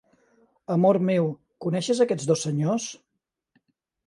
[0.75, 1.27] Amor meu,
[1.67, 2.89] coneixes aquests dos senyors?